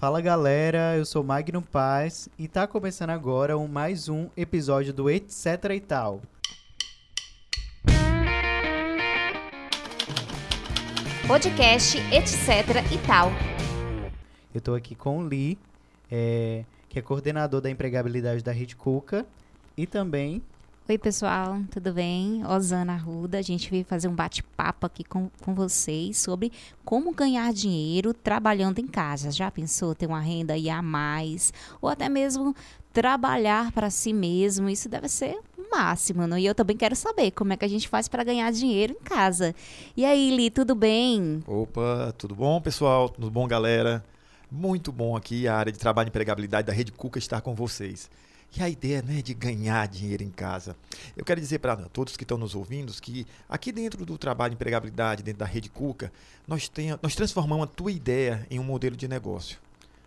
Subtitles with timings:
[0.00, 5.10] Fala galera, eu sou Magno Paz e tá começando agora um, mais um episódio do
[5.10, 6.22] Etc e tal.
[11.26, 12.38] Podcast Etc
[12.90, 13.30] e tal.
[14.54, 15.58] Eu tô aqui com o Lee,
[16.10, 19.26] é, que é coordenador da empregabilidade da Rede Cuca
[19.76, 20.40] e também
[20.90, 22.44] Oi, pessoal, tudo bem?
[22.44, 26.50] Osana Arruda, a gente veio fazer um bate-papo aqui com, com vocês sobre
[26.84, 29.30] como ganhar dinheiro trabalhando em casa.
[29.30, 31.52] Já pensou ter uma renda aí a mais?
[31.80, 32.56] Ou até mesmo
[32.92, 34.68] trabalhar para si mesmo?
[34.68, 36.36] Isso deve ser o máximo, não?
[36.36, 39.04] E eu também quero saber como é que a gente faz para ganhar dinheiro em
[39.04, 39.54] casa.
[39.96, 41.40] E aí, Li, tudo bem?
[41.46, 43.08] Opa, tudo bom, pessoal?
[43.08, 44.04] Tudo bom, galera?
[44.50, 48.10] Muito bom aqui a área de trabalho e empregabilidade da Rede Cuca estar com vocês.
[48.56, 50.76] E a ideia não é de ganhar dinheiro em casa.
[51.16, 54.56] Eu quero dizer para todos que estão nos ouvindo que aqui dentro do trabalho de
[54.56, 56.12] empregabilidade, dentro da rede Cuca,
[56.48, 59.58] nós, tem, nós transformamos a tua ideia em um modelo de negócio.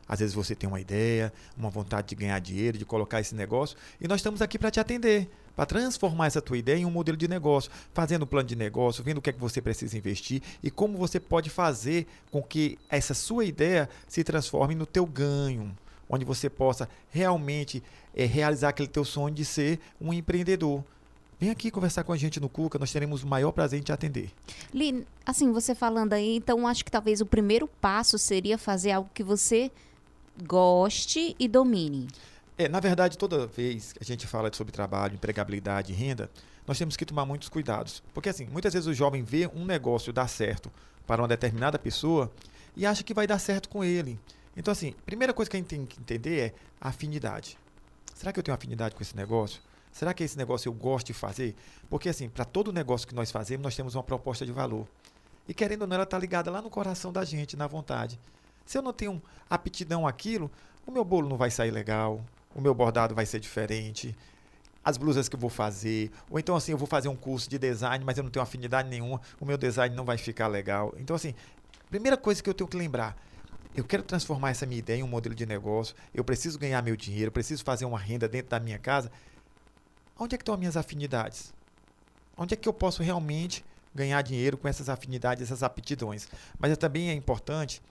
[0.07, 3.77] Às vezes você tem uma ideia, uma vontade de ganhar dinheiro, de colocar esse negócio,
[4.01, 7.17] e nós estamos aqui para te atender, para transformar essa tua ideia em um modelo
[7.17, 10.41] de negócio, fazendo um plano de negócio, vendo o que é que você precisa investir
[10.61, 15.75] e como você pode fazer com que essa sua ideia se transforme no teu ganho,
[16.13, 17.83] onde você possa realmente
[18.15, 20.83] é, realizar aquele teu sonho de ser um empreendedor.
[21.39, 23.91] Vem aqui conversar com a gente no Cuca, nós teremos o maior prazer em te
[23.91, 24.31] atender.
[24.73, 29.09] Li, assim, você falando aí, então acho que talvez o primeiro passo seria fazer algo
[29.13, 29.71] que você
[30.45, 32.07] goste e domine.
[32.57, 36.29] É, na verdade, toda vez que a gente fala sobre trabalho, empregabilidade e renda,
[36.67, 38.01] nós temos que tomar muitos cuidados.
[38.13, 40.71] Porque assim, muitas vezes o jovem vê um negócio dar certo
[41.05, 42.31] para uma determinada pessoa
[42.75, 44.19] e acha que vai dar certo com ele.
[44.55, 47.57] Então, assim, primeira coisa que a gente tem que entender é afinidade.
[48.13, 49.61] Será que eu tenho afinidade com esse negócio?
[49.91, 51.55] Será que esse negócio eu gosto de fazer?
[51.89, 54.87] Porque, assim, para todo negócio que nós fazemos, nós temos uma proposta de valor.
[55.47, 58.19] E querendo ou não, ela está ligada lá no coração da gente, na vontade.
[58.65, 60.49] Se eu não tenho aptidão àquilo,
[60.85, 62.23] o meu bolo não vai sair legal,
[62.55, 64.15] o meu bordado vai ser diferente,
[64.83, 67.57] as blusas que eu vou fazer, ou então assim, eu vou fazer um curso de
[67.57, 70.93] design, mas eu não tenho afinidade nenhuma, o meu design não vai ficar legal.
[70.97, 71.33] Então assim,
[71.89, 73.17] primeira coisa que eu tenho que lembrar,
[73.75, 76.95] eu quero transformar essa minha ideia em um modelo de negócio, eu preciso ganhar meu
[76.95, 79.11] dinheiro, eu preciso fazer uma renda dentro da minha casa.
[80.17, 81.53] Onde é que estão as minhas afinidades?
[82.37, 86.27] Onde é que eu posso realmente ganhar dinheiro com essas afinidades, essas aptidões?
[86.59, 87.81] Mas também é importante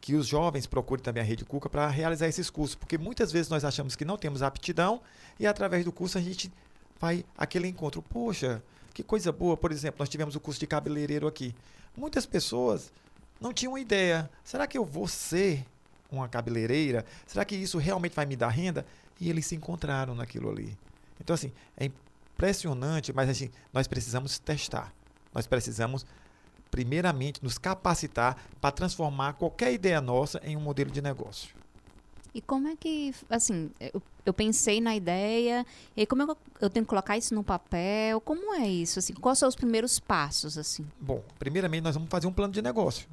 [0.00, 3.48] que os jovens procurem também a Rede Cuca para realizar esses cursos, porque muitas vezes
[3.48, 5.00] nós achamos que não temos aptidão
[5.38, 6.52] e através do curso a gente
[7.00, 8.02] vai aquele encontro.
[8.02, 8.60] Poxa,
[8.92, 11.54] que coisa boa, por exemplo, nós tivemos o curso de cabeleireiro aqui.
[11.96, 12.92] Muitas pessoas
[13.42, 14.30] não tinham ideia.
[14.44, 15.66] Será que eu vou ser
[16.10, 17.04] uma cabeleireira?
[17.26, 18.86] Será que isso realmente vai me dar renda?
[19.20, 20.76] E eles se encontraram naquilo ali.
[21.20, 24.92] Então, assim, é impressionante, mas assim, nós precisamos testar.
[25.34, 26.06] Nós precisamos,
[26.70, 31.54] primeiramente, nos capacitar para transformar qualquer ideia nossa em um modelo de negócio.
[32.34, 36.84] E como é que, assim, eu, eu pensei na ideia, e como eu, eu, tenho
[36.84, 38.20] que colocar isso no papel?
[38.22, 38.98] Como é isso?
[38.98, 40.86] Assim, quais são os primeiros passos, assim?
[40.98, 43.06] Bom, primeiramente nós vamos fazer um plano de negócio.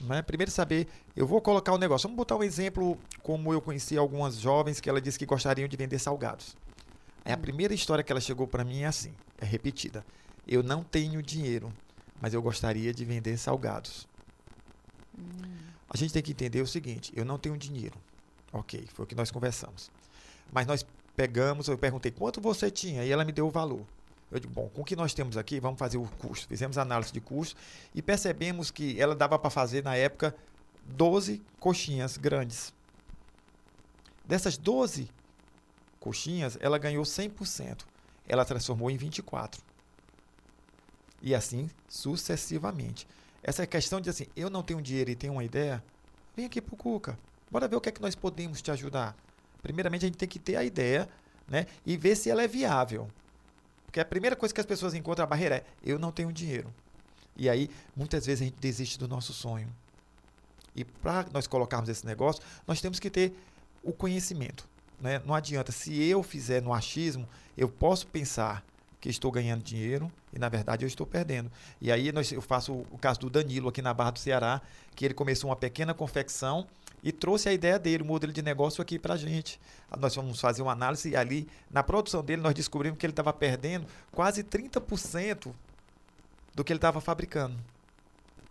[0.00, 0.22] Né?
[0.22, 2.08] Primeiro saber, eu vou colocar o um negócio.
[2.08, 5.76] Vamos botar um exemplo como eu conheci algumas jovens que ela disse que gostariam de
[5.76, 6.56] vender salgados.
[7.24, 7.40] Aí a hum.
[7.40, 10.04] primeira história que ela chegou para mim é assim, é repetida.
[10.46, 11.72] Eu não tenho dinheiro,
[12.20, 14.06] mas eu gostaria de vender salgados.
[15.18, 15.22] Hum.
[15.88, 17.96] A gente tem que entender o seguinte, eu não tenho dinheiro.
[18.52, 19.90] OK, foi o que nós conversamos.
[20.52, 20.84] Mas nós
[21.16, 23.86] pegamos, eu perguntei quanto você tinha e ela me deu o valor.
[24.34, 26.48] Eu digo, bom, com o que nós temos aqui, vamos fazer o custo.
[26.48, 27.54] Fizemos análise de custo
[27.94, 30.34] e percebemos que ela dava para fazer, na época,
[30.86, 32.74] 12 coxinhas grandes.
[34.24, 35.08] Dessas 12
[36.00, 37.82] coxinhas, ela ganhou 100%.
[38.26, 39.62] Ela transformou em 24.
[41.22, 43.06] E assim sucessivamente.
[43.40, 45.80] Essa questão de assim, eu não tenho dinheiro e tenho uma ideia,
[46.34, 47.16] vem aqui pro Cuca.
[47.48, 49.16] Bora ver o que é que nós podemos te ajudar.
[49.62, 51.08] Primeiramente, a gente tem que ter a ideia,
[51.46, 51.66] né?
[51.86, 53.08] E ver se ela é viável.
[53.94, 56.74] Porque a primeira coisa que as pessoas encontram a barreira é: eu não tenho dinheiro.
[57.36, 59.72] E aí, muitas vezes, a gente desiste do nosso sonho.
[60.74, 63.32] E para nós colocarmos esse negócio, nós temos que ter
[63.84, 64.66] o conhecimento.
[65.00, 65.22] Né?
[65.24, 68.64] Não adianta, se eu fizer no achismo, eu posso pensar
[69.00, 71.48] que estou ganhando dinheiro e na verdade eu estou perdendo.
[71.80, 74.60] E aí nós, eu faço o caso do Danilo aqui na Barra do Ceará,
[74.96, 76.66] que ele começou uma pequena confecção
[77.04, 79.60] e trouxe a ideia dele, o modelo de negócio aqui para a gente.
[80.00, 83.30] Nós vamos fazer uma análise e ali, na produção dele, nós descobrimos que ele estava
[83.30, 85.52] perdendo quase 30%
[86.54, 87.58] do que ele estava fabricando.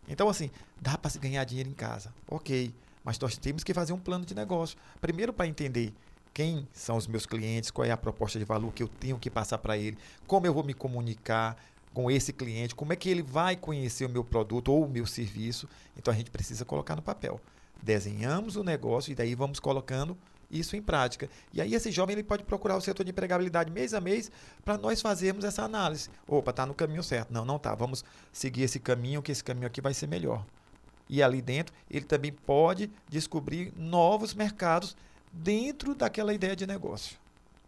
[0.08, 2.14] Então, assim, dá para se ganhar dinheiro em casa.
[2.28, 2.72] Ok,
[3.04, 4.78] mas nós temos que fazer um plano de negócio.
[5.02, 5.92] Primeiro, para entender
[6.32, 9.32] quem são os meus clientes, qual é a proposta de valor que eu tenho que
[9.32, 9.98] passar para ele,
[10.28, 11.58] como eu vou me comunicar
[11.92, 15.08] com esse cliente, como é que ele vai conhecer o meu produto ou o meu
[15.08, 15.68] serviço.
[15.98, 17.42] Então, a gente precisa colocar no papel.
[17.84, 20.18] Desenhamos o negócio e daí vamos colocando
[20.50, 21.30] isso em prática.
[21.52, 24.32] E aí esse jovem ele pode procurar o setor de empregabilidade mês a mês
[24.64, 26.10] para nós fazermos essa análise.
[26.28, 27.34] Opa, está no caminho certo.
[27.34, 27.74] Não, não está.
[27.74, 30.46] Vamos seguir esse caminho, que esse caminho aqui vai ser melhor.
[31.10, 34.96] E ali dentro, ele também pode descobrir novos mercados
[35.32, 37.18] dentro daquela ideia de negócio.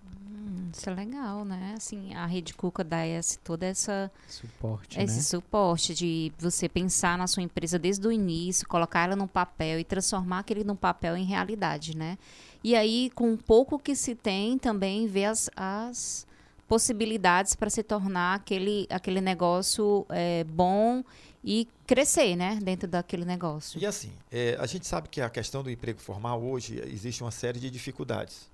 [0.06, 0.45] Hum,
[0.78, 1.74] isso é legal, né?
[1.78, 5.22] Assim, a Rede Cuca dá esse, toda essa Suporte, esse né?
[5.22, 9.84] suporte de você pensar na sua empresa desde o início, colocar ela no papel e
[9.84, 12.18] transformar aquele no papel em realidade, né?
[12.64, 16.28] E aí, com o pouco que se tem, também ver as, as
[16.68, 21.04] possibilidades para se tornar aquele, aquele negócio é, bom
[21.44, 22.60] e crescer, né?
[22.62, 23.80] Dentro daquele negócio.
[23.80, 27.32] E assim, é, a gente sabe que a questão do emprego formal hoje existe uma
[27.32, 28.50] série de dificuldades.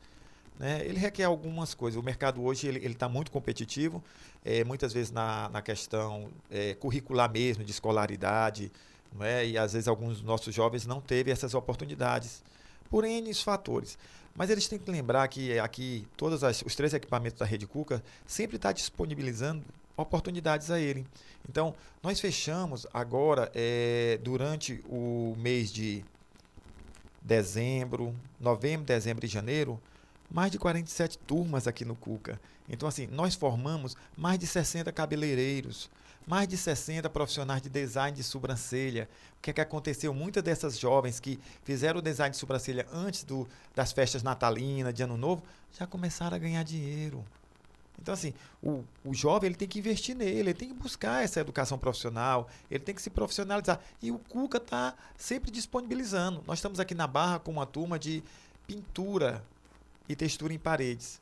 [0.62, 0.86] Né?
[0.86, 2.00] Ele requer algumas coisas.
[2.00, 4.04] O mercado hoje ele está muito competitivo,
[4.46, 8.72] é, muitas vezes na, na questão é, curricular mesmo, de escolaridade,
[9.12, 9.44] não é?
[9.44, 12.44] e às vezes alguns dos nossos jovens não teve essas oportunidades
[12.92, 13.98] por N fatores.
[14.36, 18.58] Mas eles têm que lembrar que aqui todos os três equipamentos da Rede Cuca sempre
[18.58, 19.66] está disponibilizando
[19.98, 21.08] oportunidades a ele.
[21.50, 21.74] Então,
[22.04, 26.06] nós fechamos agora, é, durante o mês de
[27.20, 29.82] dezembro, novembro, dezembro e janeiro,
[30.32, 32.40] mais de 47 turmas aqui no Cuca.
[32.70, 35.90] Então, assim, nós formamos mais de 60 cabeleireiros,
[36.26, 39.10] mais de 60 profissionais de design de sobrancelha.
[39.38, 40.14] O que é que aconteceu?
[40.14, 45.04] Muitas dessas jovens que fizeram o design de sobrancelha antes do, das festas natalinas, de
[45.04, 45.44] ano novo,
[45.78, 47.26] já começaram a ganhar dinheiro.
[48.02, 51.40] Então, assim, o, o jovem ele tem que investir nele, ele tem que buscar essa
[51.40, 53.80] educação profissional, ele tem que se profissionalizar.
[54.02, 56.42] E o Cuca está sempre disponibilizando.
[56.48, 58.24] Nós estamos aqui na Barra com uma turma de
[58.66, 59.44] pintura
[60.12, 61.22] e textura em paredes.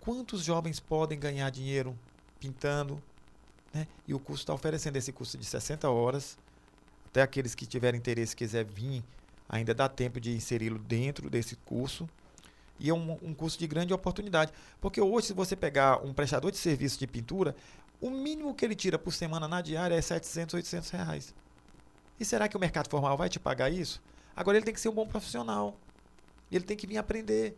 [0.00, 1.98] Quantos jovens podem ganhar dinheiro
[2.38, 3.02] pintando?
[3.72, 3.86] Né?
[4.06, 6.36] E o curso está oferecendo esse curso de 60 horas.
[7.06, 9.02] Até aqueles que tiverem interesse quiser vir,
[9.48, 12.08] ainda dá tempo de inseri-lo dentro desse curso.
[12.78, 14.52] E é um, um, curso de grande oportunidade.
[14.80, 17.56] Porque hoje, se você pegar um prestador de serviço de pintura,
[18.00, 21.34] o mínimo que ele tira por semana na diária é 700, 800 reais.
[22.20, 24.02] E será que o mercado formal vai te pagar isso?
[24.36, 25.78] Agora ele tem que ser um bom profissional.
[26.50, 27.56] Ele tem que vir aprender.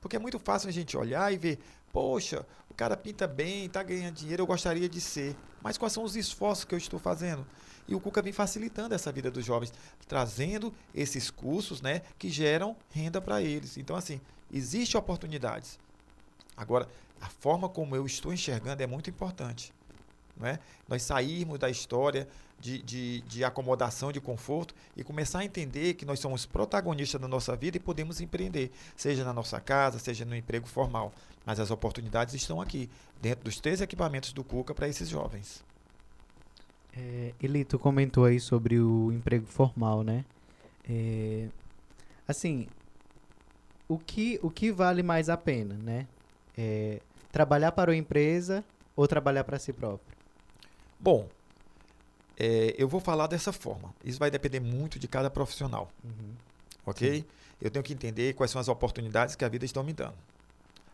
[0.00, 1.58] Porque é muito fácil a gente olhar e ver,
[1.92, 5.36] poxa, o cara pinta bem, está ganhando dinheiro, eu gostaria de ser.
[5.62, 7.46] Mas quais são os esforços que eu estou fazendo?
[7.88, 9.72] E o Cuca vem facilitando essa vida dos jovens,
[10.06, 13.76] trazendo esses cursos né, que geram renda para eles.
[13.76, 14.20] Então, assim,
[14.52, 15.78] existem oportunidades.
[16.56, 16.88] Agora,
[17.20, 19.72] a forma como eu estou enxergando é muito importante.
[20.36, 20.58] Não é?
[20.86, 22.28] Nós sairmos da história
[22.58, 27.28] de, de, de, acomodação, de conforto e começar a entender que nós somos protagonistas da
[27.28, 31.12] nossa vida e podemos empreender, seja na nossa casa, seja no emprego formal.
[31.44, 35.64] Mas as oportunidades estão aqui, dentro dos três equipamentos do Cuca para esses jovens.
[36.96, 40.24] É, Eli, tu comentou aí sobre o emprego formal, né?
[40.88, 41.48] É,
[42.26, 42.66] assim,
[43.86, 46.06] o que, o que vale mais a pena, né?
[46.56, 47.00] É,
[47.30, 48.64] trabalhar para uma empresa
[48.96, 50.16] ou trabalhar para si próprio?
[50.98, 51.28] Bom,
[52.38, 53.94] é, eu vou falar dessa forma.
[54.04, 55.90] Isso vai depender muito de cada profissional.
[56.04, 56.34] Uhum.
[56.84, 57.20] Ok?
[57.20, 57.24] Sim.
[57.60, 60.14] Eu tenho que entender quais são as oportunidades que a vida está me dando.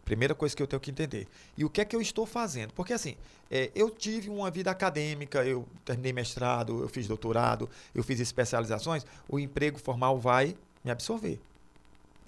[0.05, 1.29] Primeira coisa que eu tenho que entender.
[1.57, 2.73] E o que é que eu estou fazendo?
[2.73, 3.17] Porque assim,
[3.51, 9.05] é, eu tive uma vida acadêmica, eu terminei mestrado, eu fiz doutorado, eu fiz especializações,
[9.29, 11.41] o emprego formal vai me absorver.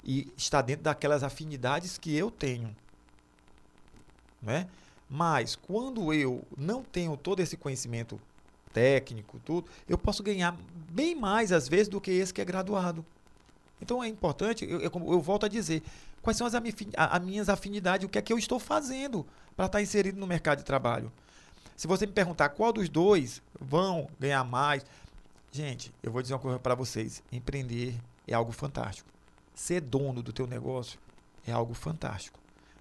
[0.05, 2.75] E está dentro daquelas afinidades que eu tenho.
[4.41, 4.69] Né?
[5.09, 8.21] Mas quando eu não tenho todo esse conhecimento
[8.75, 10.55] técnico, tudo, eu posso ganhar
[10.91, 13.07] bem mais às vezes do que esse que é graduado.
[13.81, 15.83] Então é importante, eu, eu, eu volto a dizer,
[16.21, 19.25] quais são as, as minhas afinidades, o que é que eu estou fazendo
[19.57, 21.13] para estar tá inserido no mercado de trabalho.
[21.77, 24.85] Se você me perguntar qual dos dois vão ganhar mais,
[25.51, 27.95] gente, eu vou dizer uma coisa para vocês: empreender
[28.27, 29.09] é algo fantástico.
[29.55, 30.99] Ser dono do teu negócio
[31.47, 32.39] é algo fantástico.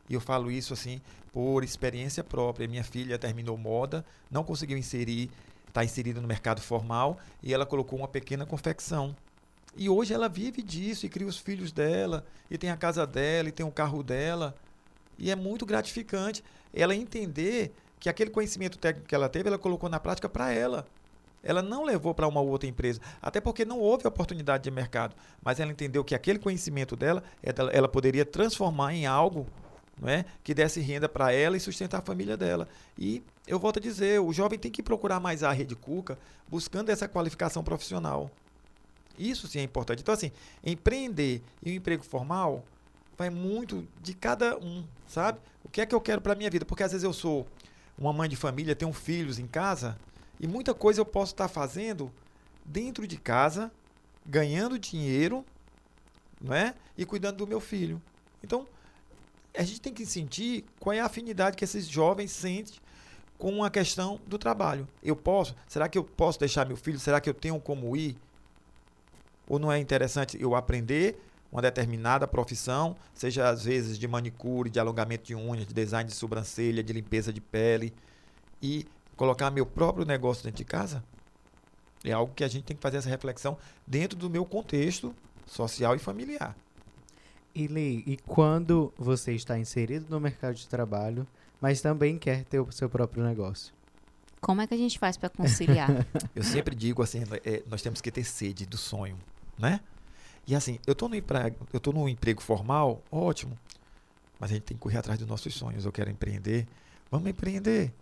[0.10, 2.68] E eu falo isso assim por experiência própria.
[2.68, 5.30] Minha filha terminou moda, não conseguiu inserir,
[5.74, 9.16] está inserida no mercado formal e ela colocou uma pequena confecção.
[9.76, 13.50] E hoje ela vive disso e cria os filhos dela, e tem a casa dela,
[13.50, 14.56] e tem o carro dela.
[15.18, 19.90] E é muito gratificante ela entender que aquele conhecimento técnico que ela teve, ela colocou
[19.90, 20.86] na prática para ela.
[21.42, 25.16] Ela não levou para uma outra empresa, até porque não houve oportunidade de mercado.
[25.44, 27.24] Mas ela entendeu que aquele conhecimento dela,
[27.74, 29.48] ela poderia transformar em algo
[30.00, 30.26] não é?
[30.44, 32.68] que desse renda para ela e sustentar a família dela.
[32.98, 36.90] E eu volto a dizer, o jovem tem que procurar mais a rede Cuca, buscando
[36.90, 38.32] essa qualificação profissional.
[39.18, 40.02] Isso sim é importante.
[40.02, 40.32] Então, assim,
[40.64, 42.64] empreender e o emprego formal
[43.18, 45.40] vai muito de cada um, sabe?
[45.64, 46.66] O que é que eu quero para minha vida?
[46.66, 47.48] Porque às vezes eu sou
[47.98, 49.98] uma mãe de família, tenho filhos em casa
[50.40, 52.12] e muita coisa eu posso estar fazendo
[52.66, 53.72] dentro de casa,
[54.26, 55.46] ganhando dinheiro,
[56.42, 56.74] né?
[56.98, 58.02] E cuidando do meu filho.
[58.44, 58.68] Então,
[59.56, 62.76] a gente tem que sentir qual é a afinidade que esses jovens sentem
[63.38, 64.88] com a questão do trabalho.
[65.04, 65.56] Eu posso?
[65.68, 67.00] Será que eu posso deixar meu filho?
[67.00, 68.18] Será que eu tenho como ir?
[69.48, 71.20] Ou não é interessante eu aprender
[71.52, 76.16] uma determinada profissão, seja às vezes de manicure, de alongamento de unhas, de design de
[76.16, 77.94] sobrancelha, de limpeza de pele,
[78.62, 81.04] e colocar meu próprio negócio dentro de casa?
[82.04, 85.14] É algo que a gente tem que fazer essa reflexão dentro do meu contexto
[85.46, 86.56] social e familiar.
[87.56, 91.28] E Lee, e quando você está inserido no mercado de trabalho,
[91.62, 93.74] mas também quer ter o seu próprio negócio?
[94.42, 95.90] Como é que a gente faz para conciliar?
[96.36, 99.18] Eu sempre digo assim, é, nós temos que ter sede do sonho,
[99.58, 99.80] né?
[100.46, 103.58] E assim, eu estou no emprego, eu tô no emprego formal, ótimo.
[104.38, 105.86] Mas a gente tem que correr atrás dos nossos sonhos.
[105.86, 106.68] Eu quero empreender.
[107.10, 107.94] Vamos empreender.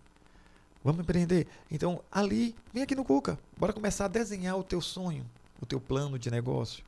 [0.82, 1.46] Vamos empreender.
[1.70, 3.38] Então, ali, vem aqui no Cuca.
[3.56, 5.24] Bora começar a desenhar o teu sonho,
[5.60, 6.82] o teu plano de negócio.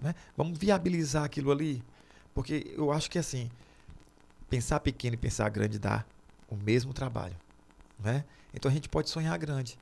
[0.00, 0.14] Né?
[0.36, 1.82] Vamos viabilizar aquilo ali.
[2.34, 3.50] Porque eu acho que assim,
[4.48, 6.04] pensar pequeno e pensar grande dá
[6.48, 7.36] o mesmo trabalho.
[7.98, 8.24] Né?
[8.52, 9.78] Então a gente pode sonhar grande,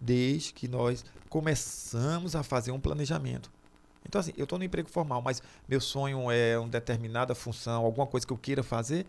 [0.00, 3.50] desde que nós começamos a fazer um planejamento.
[4.04, 8.06] Então, assim, eu estou no emprego formal, mas meu sonho é uma determinada função, alguma
[8.06, 9.06] coisa que eu queira fazer.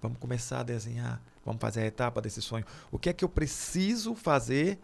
[0.00, 2.64] Vamos começar a desenhar, vamos fazer a etapa desse sonho.
[2.90, 4.78] O que é que eu preciso fazer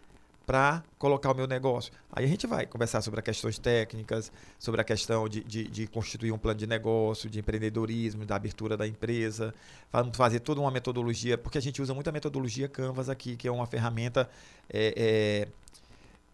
[0.46, 1.92] para colocar o meu negócio?
[2.12, 5.86] Aí a gente vai conversar sobre as questões técnicas, sobre a questão de, de, de
[5.86, 9.54] constituir um plano de negócio, de empreendedorismo, da abertura da empresa.
[9.92, 13.46] Vamos fazer toda uma metodologia, porque a gente usa muito a metodologia Canvas aqui, que
[13.46, 14.28] é uma ferramenta
[14.68, 15.48] é,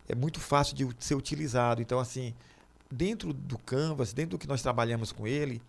[0.08, 1.82] é, é muito fácil de ser utilizado.
[1.82, 2.34] Então, assim,
[2.90, 5.60] dentro do Canvas, dentro do que nós trabalhamos com ele,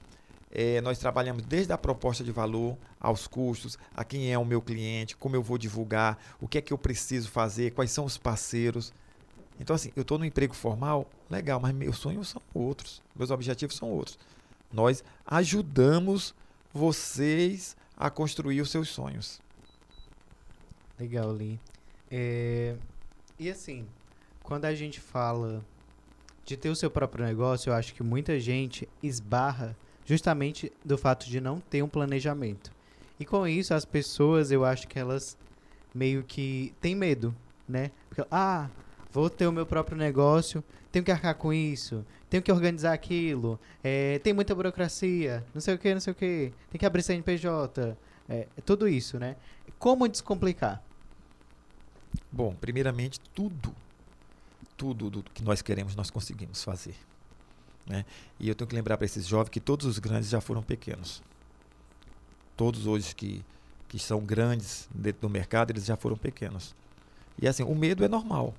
[0.52, 4.62] é, nós trabalhamos desde a proposta de valor aos custos, a quem é o meu
[4.62, 8.18] cliente, como eu vou divulgar, o que é que eu preciso fazer, quais são os
[8.18, 8.94] parceiros.
[9.60, 13.76] Então, assim, eu estou no emprego formal, legal, mas meus sonhos são outros, meus objetivos
[13.76, 14.18] são outros.
[14.72, 16.34] Nós ajudamos
[16.74, 19.42] vocês a construir os seus sonhos.
[21.00, 21.60] Legal, Lee.
[22.10, 22.76] É...
[23.40, 23.88] E assim,
[24.42, 25.64] quando a gente fala
[26.46, 29.76] de ter o seu próprio negócio, eu acho que muita gente esbarra
[30.08, 32.72] justamente do fato de não ter um planejamento.
[33.20, 35.38] E com isso, as pessoas, eu acho que elas
[35.94, 37.36] meio que têm medo,
[37.68, 37.92] né?
[38.08, 38.70] Porque, ah,
[39.12, 43.60] vou ter o meu próprio negócio, tenho que arcar com isso, tenho que organizar aquilo,
[43.84, 47.04] é, tem muita burocracia, não sei o que, não sei o que, tem que abrir
[47.04, 47.98] CNPJ,
[48.30, 49.36] é, tudo isso, né?
[49.78, 50.82] Como descomplicar?
[52.32, 53.76] Bom, primeiramente, tudo
[54.78, 56.96] tudo do que nós queremos nós conseguimos fazer.
[57.88, 58.06] Né?
[58.40, 61.24] E eu tenho que lembrar para esses jovens que todos os grandes já foram pequenos.
[62.56, 63.46] Todos hoje que,
[63.88, 66.76] que são grandes dentro do mercado, eles já foram pequenos.
[67.42, 68.54] E assim, o medo é normal.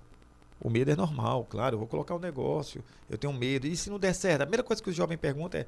[0.61, 1.75] O medo é normal, claro.
[1.75, 3.67] Eu vou colocar o um negócio, eu tenho medo.
[3.67, 4.43] E se não der certo?
[4.43, 5.67] A primeira coisa que o jovem pergunta é: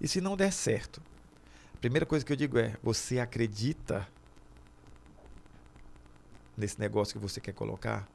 [0.00, 1.02] e se não der certo?
[1.74, 4.08] A primeira coisa que eu digo é: você acredita
[6.56, 8.08] nesse negócio que você quer colocar?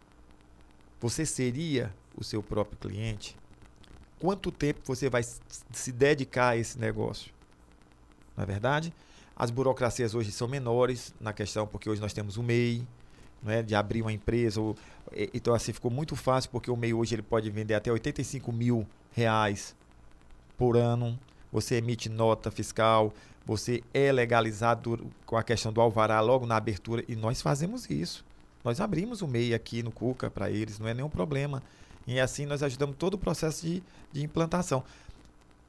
[1.00, 3.38] Você seria o seu próprio cliente?
[4.20, 7.32] Quanto tempo você vai se dedicar a esse negócio?
[8.36, 8.94] Não é verdade?
[9.36, 12.88] As burocracias hoje são menores na questão, porque hoje nós temos o MEI,
[13.44, 13.62] não é?
[13.62, 14.60] de abrir uma empresa.
[14.60, 14.76] Ou,
[15.34, 18.88] então, assim, ficou muito fácil, porque o MEI hoje ele pode vender até 85 mil
[19.12, 19.76] reais
[20.58, 21.20] por ano.
[21.52, 23.14] Você emite nota fiscal,
[23.46, 28.26] você é legalizado com a questão do alvará logo na abertura, e nós fazemos isso.
[28.64, 31.62] Nós abrimos o MEI aqui no Cuca para eles, não é nenhum problema.
[32.08, 33.84] E assim nós ajudamos todo o processo de,
[34.14, 34.84] de implantação.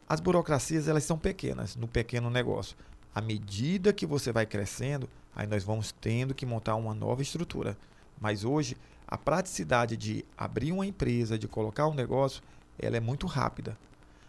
[0.08, 2.76] As burocracias, elas são pequenas no pequeno negócio.
[3.14, 7.76] À medida que você vai crescendo, aí nós vamos tendo que montar uma nova estrutura.
[8.20, 8.76] Mas hoje,
[9.06, 12.42] a praticidade de abrir uma empresa, de colocar um negócio,
[12.78, 13.76] ela é muito rápida.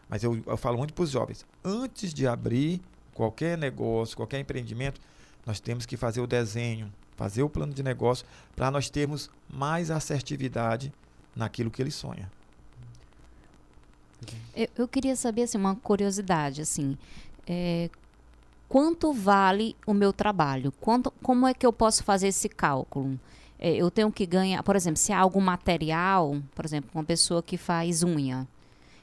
[0.09, 2.81] Mas eu, eu falo muito para os jovens, antes de abrir
[3.13, 4.99] qualquer negócio, qualquer empreendimento,
[5.45, 8.25] nós temos que fazer o desenho, fazer o plano de negócio
[8.55, 10.91] para nós termos mais assertividade
[11.35, 12.31] naquilo que ele sonha.
[14.55, 16.97] Eu, eu queria saber assim, uma curiosidade assim,
[17.47, 17.89] é,
[18.67, 20.71] quanto vale o meu trabalho?
[20.79, 23.19] Quanto, como é que eu posso fazer esse cálculo?
[23.57, 27.41] É, eu tenho que ganhar, por exemplo, se há algum material, por exemplo, uma pessoa
[27.41, 28.47] que faz unha,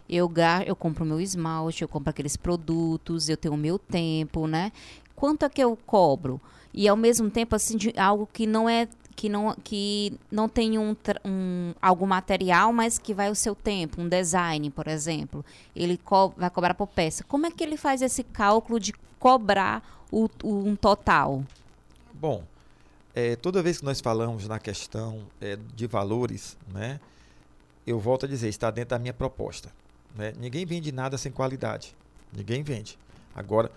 [0.08, 0.30] eu,
[0.64, 4.70] eu compro meu esmalte, eu compro aqueles produtos, eu tenho o meu tempo, né?
[5.14, 6.40] Quanto é que eu cobro?
[6.76, 8.86] e ao mesmo tempo assim de algo que não é
[9.16, 10.94] que não, que não tem um,
[11.24, 15.42] um algum material, mas que vai o seu tempo, um design, por exemplo.
[15.74, 17.24] Ele co vai cobrar por peça.
[17.24, 21.42] Como é que ele faz esse cálculo de cobrar o, o um total?
[22.12, 22.44] Bom,
[23.14, 27.00] é, toda vez que nós falamos na questão é, de valores, né,
[27.86, 29.72] eu volto a dizer, está dentro da minha proposta.
[30.14, 30.34] Né?
[30.38, 31.96] Ninguém vende nada sem qualidade.
[32.32, 32.98] Ninguém vende.
[33.34, 33.70] Agora,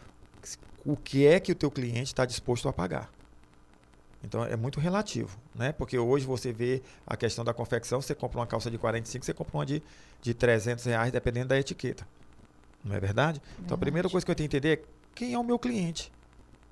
[0.85, 3.09] o que é que o teu cliente está disposto a pagar?
[4.23, 5.71] Então é muito relativo, né?
[5.71, 9.33] Porque hoje você vê a questão da confecção, você compra uma calça de 45, você
[9.33, 9.81] compra uma de,
[10.21, 12.05] de 300 reais, dependendo da etiqueta.
[12.83, 13.39] Não é verdade?
[13.39, 13.63] verdade?
[13.65, 14.83] Então a primeira coisa que eu tenho que entender é
[15.15, 16.11] quem é o meu cliente.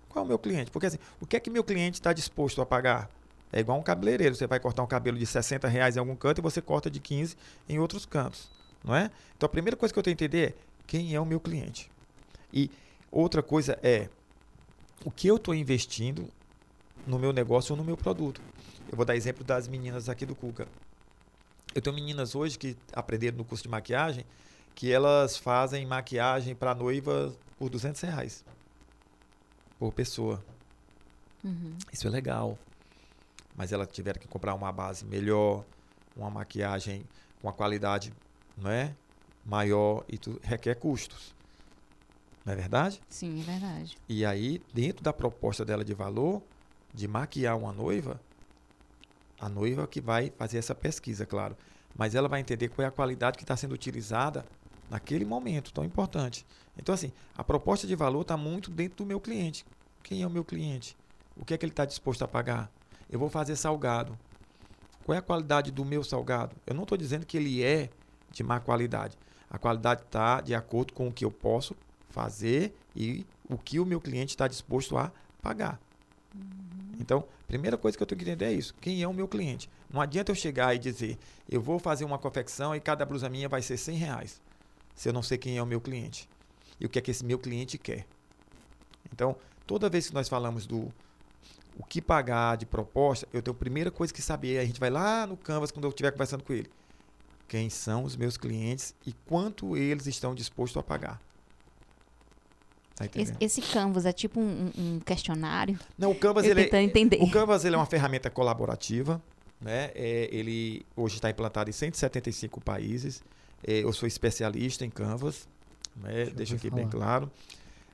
[0.10, 0.72] Qual é o meu cliente?
[0.72, 3.10] Porque assim, o que é que meu cliente está disposto a pagar?
[3.52, 4.36] É igual um cabeleireiro.
[4.36, 7.00] Você vai cortar um cabelo de 60 reais em algum canto e você corta de
[7.00, 7.36] 15
[7.70, 8.50] em outros cantos.
[8.84, 9.10] Não é?
[9.36, 10.54] Então a primeira coisa que eu tenho que entender é
[10.86, 11.90] quem é o meu cliente.
[12.54, 12.70] E
[13.12, 14.10] outra coisa é
[15.06, 16.30] o que eu estou investindo
[17.08, 18.42] no meu negócio ou no meu produto.
[18.90, 20.68] Eu vou dar exemplo das meninas aqui do Cuca.
[21.74, 24.26] Eu tenho meninas hoje que aprenderam no curso de maquiagem
[24.76, 28.46] que elas fazem maquiagem para noiva por 200 reais
[29.80, 30.44] por pessoa.
[31.44, 31.78] Uhum.
[31.92, 32.58] Isso é legal.
[33.56, 35.64] Mas elas tiveram que comprar uma base melhor,
[36.16, 37.04] uma maquiagem
[37.42, 38.14] com a qualidade
[38.56, 38.96] não é?
[39.46, 41.36] maior e tu requer custos.
[42.46, 43.02] Não é verdade?
[43.10, 43.98] Sim, é verdade.
[44.08, 46.42] E aí, dentro da proposta dela de valor,
[46.94, 48.20] de maquiar uma noiva,
[49.40, 51.56] a noiva que vai fazer essa pesquisa, claro.
[51.96, 54.46] Mas ela vai entender qual é a qualidade que está sendo utilizada
[54.90, 56.46] naquele momento tão importante.
[56.78, 59.66] Então, assim, a proposta de valor está muito dentro do meu cliente.
[60.04, 60.96] Quem é o meu cliente?
[61.36, 62.72] O que é que ele está disposto a pagar?
[63.10, 64.18] Eu vou fazer salgado.
[65.06, 66.56] Qual é a qualidade do meu salgado?
[66.66, 67.90] Eu não estou dizendo que ele é
[68.32, 69.18] de má qualidade.
[69.50, 71.76] A qualidade está de acordo com o que eu posso
[72.10, 75.80] fazer e o que o meu cliente está disposto a pagar.
[77.00, 78.74] Então, primeira coisa que eu tenho que entender é isso.
[78.82, 79.70] Quem é o meu cliente?
[79.90, 81.18] Não adianta eu chegar e dizer,
[81.48, 84.42] eu vou fazer uma confecção e cada blusa minha vai ser 100 reais.
[84.96, 86.28] Se eu não sei quem é o meu cliente.
[86.80, 88.06] E o que é que esse meu cliente quer.
[89.12, 90.92] Então, toda vez que nós falamos do
[91.78, 94.58] o que pagar de proposta, eu tenho a primeira coisa que saber.
[94.58, 96.70] A gente vai lá no Canvas quando eu estiver conversando com ele.
[97.48, 101.22] Quem são os meus clientes e quanto eles estão dispostos a pagar.
[102.98, 103.06] Tá
[103.40, 105.78] esse, Canvas é tipo um, um questionário?
[105.96, 107.22] Não, o Canvas, ele é, entender.
[107.22, 109.22] o Canvas ele é uma ferramenta colaborativa.
[109.62, 109.92] Né?
[109.94, 113.24] É, ele hoje está implantado em 175 países.
[113.66, 115.48] É, eu sou especialista em Canvas.
[115.96, 116.26] Né?
[116.26, 116.82] Deixa aqui falar.
[116.82, 117.32] bem claro.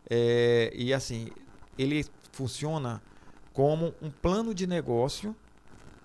[0.10, 1.28] É, e assim,
[1.78, 3.02] ele funciona
[3.52, 5.36] como um plano de negócio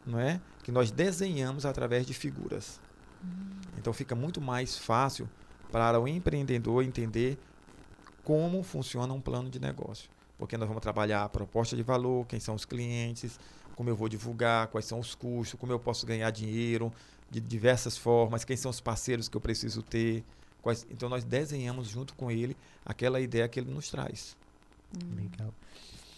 [0.04, 0.40] não é?
[0.64, 2.80] que nós desenhamos através de figuras.
[3.24, 3.60] Hum.
[3.78, 5.28] Então fica muito mais fácil
[5.70, 7.38] para o empreendedor entender
[8.28, 10.10] como funciona um plano de negócio.
[10.36, 13.40] Porque nós vamos trabalhar a proposta de valor, quem são os clientes,
[13.74, 16.92] como eu vou divulgar, quais são os custos, como eu posso ganhar dinheiro
[17.30, 20.22] de diversas formas, quem são os parceiros que eu preciso ter.
[20.60, 20.86] Quais...
[20.90, 24.36] Então nós desenhamos junto com ele aquela ideia que ele nos traz.
[24.94, 25.16] Hum.
[25.16, 25.54] Legal.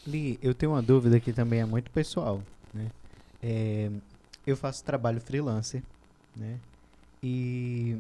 [0.05, 2.43] Li, eu tenho uma dúvida que também é muito pessoal.
[2.75, 2.91] Né?
[3.41, 3.89] É,
[4.45, 5.81] eu faço trabalho freelancer,
[6.35, 6.59] né?
[7.23, 7.97] E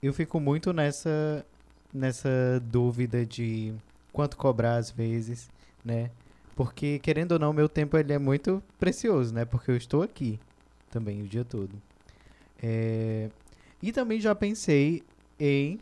[0.00, 1.44] eu fico muito nessa
[1.92, 3.74] nessa dúvida de
[4.12, 5.50] quanto cobrar às vezes,
[5.84, 6.10] né?
[6.54, 9.44] Porque, querendo ou não, meu tempo ele é muito precioso, né?
[9.44, 10.40] Porque eu estou aqui
[10.90, 11.70] também o dia todo.
[12.62, 13.28] É...
[13.82, 15.02] E também já pensei
[15.38, 15.78] em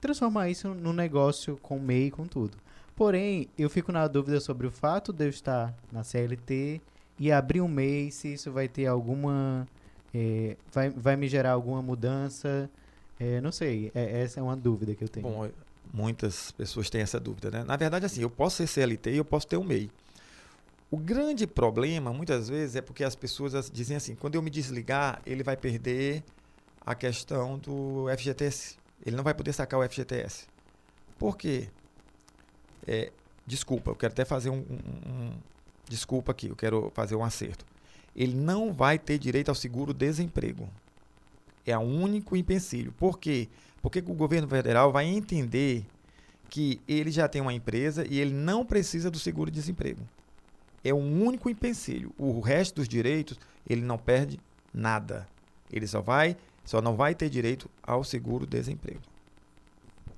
[0.00, 2.56] transformar isso num negócio com MEI e com tudo.
[2.94, 6.80] Porém, eu fico na dúvida sobre o fato de eu estar na CLT
[7.18, 9.66] e abrir um MEI, se isso vai ter alguma.
[10.14, 12.70] É, vai, vai me gerar alguma mudança
[13.18, 15.26] é, não sei, é, essa é uma dúvida que eu tenho.
[15.26, 15.50] Bom,
[15.92, 17.64] muitas pessoas têm essa dúvida, né?
[17.64, 19.90] Na verdade, assim, eu posso ser CLT e eu posso ter um MEI.
[20.90, 25.20] O grande problema, muitas vezes, é porque as pessoas dizem assim: quando eu me desligar,
[25.26, 26.22] ele vai perder
[26.84, 28.76] a questão do FGTS.
[29.04, 30.46] Ele não vai poder sacar o FGTS.
[31.18, 31.68] Por quê?
[32.86, 33.12] É,
[33.46, 35.32] desculpa, eu quero até fazer um, um, um,
[35.88, 37.64] Desculpa aqui, eu quero fazer um acerto.
[38.16, 40.68] Ele não vai ter direito ao seguro-desemprego.
[41.66, 42.92] É o único empecilho.
[42.92, 43.48] Por quê?
[43.80, 45.84] Porque o governo federal vai entender
[46.48, 50.00] que ele já tem uma empresa e ele não precisa do seguro-desemprego.
[50.82, 52.12] É o único empecilho.
[52.18, 54.38] O resto dos direitos, ele não perde
[54.72, 55.26] nada.
[55.72, 59.00] Ele só vai, só não vai ter direito ao seguro-desemprego.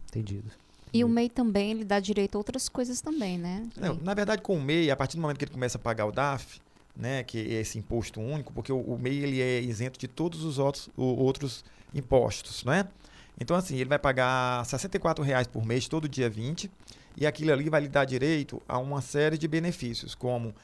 [0.08, 0.50] Entendido.
[0.92, 3.68] E o MEI também, ele dá direito a outras coisas também, né?
[3.76, 6.06] Não, na verdade, com o MEI, a partir do momento que ele começa a pagar
[6.06, 6.60] o DAF,
[6.96, 10.44] né, que é esse imposto único, porque o, o MEI ele é isento de todos
[10.44, 12.88] os outros, o, outros impostos, né?
[13.38, 16.70] Então, assim, ele vai pagar R$ reais por mês, todo dia 20,
[17.16, 20.54] e aquilo ali vai lhe dar direito a uma série de benefícios, como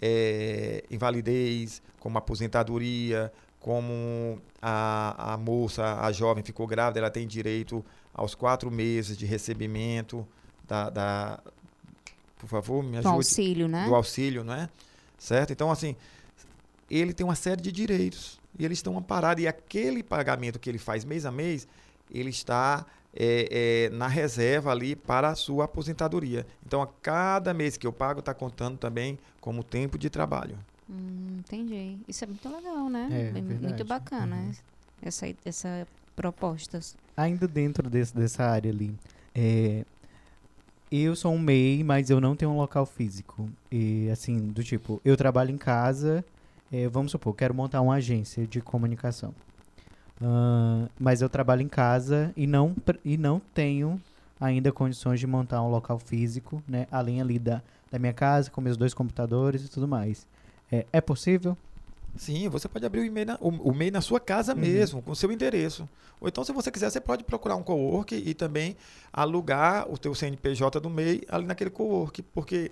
[0.00, 7.84] é, invalidez, como aposentadoria, como a, a moça, a jovem ficou grávida, ela tem direito
[8.12, 10.26] aos quatro meses de recebimento
[10.68, 11.40] da, da
[12.38, 13.02] por favor, me ajude.
[13.02, 13.86] Do auxílio, né?
[13.86, 14.68] Do auxílio, né?
[15.24, 15.52] Certo?
[15.52, 15.96] Então, assim,
[16.90, 19.42] ele tem uma série de direitos e eles estão amparados.
[19.42, 21.66] E aquele pagamento que ele faz mês a mês,
[22.10, 22.84] ele está
[23.14, 26.46] é, é, na reserva ali para a sua aposentadoria.
[26.66, 30.58] Então, a cada mês que eu pago, está contando também como tempo de trabalho.
[30.88, 31.96] Hum, entendi.
[32.06, 33.08] Isso é muito legal, né?
[33.10, 33.62] É, verdade.
[33.62, 34.52] muito bacana Uhum.
[35.02, 36.96] essa, essa propostas.
[37.16, 38.94] Ainda dentro desse, dessa área ali,
[39.34, 39.84] é,
[40.90, 43.48] eu sou um MEI, mas eu não tenho um local físico.
[43.70, 46.24] E assim, do tipo, eu trabalho em casa,
[46.72, 49.34] é, vamos supor, quero montar uma agência de comunicação.
[50.20, 54.00] Ahn, mas eu trabalho em casa e não, e não tenho
[54.40, 56.86] ainda condições de montar um local físico, né?
[56.90, 60.26] Além ali da, da minha casa, com meus dois computadores e tudo mais.
[60.70, 61.56] É, é possível?
[62.16, 64.60] Sim, você pode abrir o e-mail na, o, o MEI na sua casa Uhum.
[64.60, 65.88] mesmo, com o seu endereço.
[66.20, 68.76] Ou então, se você quiser, você pode procurar um cowork e também
[69.12, 72.70] alugar o teu CNPJ do MEI ali naquele cowork, porque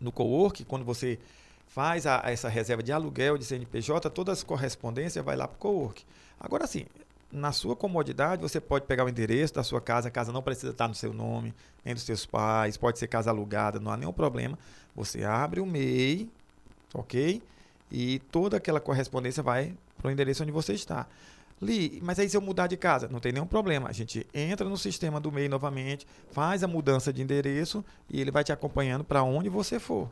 [0.00, 1.18] no cowork, quando você
[1.66, 5.58] faz a- essa reserva de aluguel de CNPJ, todas as correspondências vai lá para o
[5.58, 6.04] cowork.
[6.38, 6.84] Agora sim,
[7.32, 10.70] na sua comodidade, você pode pegar o endereço da sua casa, a casa não precisa
[10.72, 14.12] estar no seu nome, nem dos seus pais, pode ser casa alugada, não há nenhum
[14.12, 14.58] problema.
[14.94, 16.28] Você abre o MEI,
[16.94, 17.42] ok?
[17.90, 21.06] E toda aquela correspondência vai para o endereço onde você está.
[21.60, 23.88] Li, mas aí se eu mudar de casa, não tem nenhum problema.
[23.88, 28.30] A gente entra no sistema do MEI novamente, faz a mudança de endereço e ele
[28.30, 30.10] vai te acompanhando para onde você for.